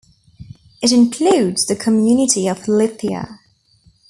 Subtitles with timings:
[0.81, 3.37] It includes the community of Lithia.